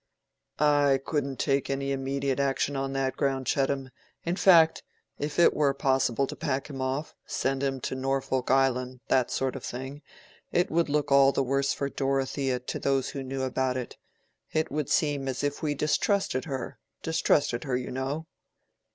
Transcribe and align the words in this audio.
"I 0.57 0.99
couldn't 1.05 1.37
take 1.37 1.69
any 1.69 1.91
immediate 1.91 2.39
action 2.39 2.75
on 2.75 2.93
that 2.93 3.15
ground, 3.15 3.45
Chettam. 3.45 3.91
In 4.25 4.35
fact, 4.35 4.81
if 5.19 5.37
it 5.37 5.53
were 5.53 5.75
possible 5.75 6.25
to 6.25 6.35
pack 6.35 6.71
him 6.71 6.81
off—send 6.81 7.61
him 7.61 7.79
to 7.81 7.93
Norfolk 7.93 8.49
Island—that 8.49 9.29
sort 9.29 9.55
of 9.55 9.63
thing—it 9.63 10.71
would 10.71 10.89
look 10.89 11.11
all 11.11 11.31
the 11.31 11.43
worse 11.43 11.71
for 11.73 11.87
Dorothea 11.87 12.59
to 12.61 12.79
those 12.79 13.09
who 13.11 13.21
knew 13.21 13.43
about 13.43 13.77
it. 13.77 13.97
It 14.51 14.71
would 14.71 14.89
seem 14.89 15.27
as 15.27 15.43
if 15.43 15.61
we 15.61 15.75
distrusted 15.75 16.45
her—distrusted 16.45 17.65
her, 17.65 17.77
you 17.77 17.91
know." 17.91 18.25